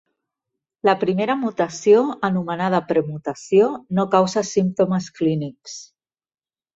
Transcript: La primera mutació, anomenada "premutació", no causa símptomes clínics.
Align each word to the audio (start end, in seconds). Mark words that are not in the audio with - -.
La 0.87 0.93
primera 1.03 1.33
mutació, 1.41 1.99
anomenada 2.29 2.79
"premutació", 2.91 3.67
no 3.99 4.07
causa 4.15 4.43
símptomes 4.53 5.11
clínics. 5.21 5.77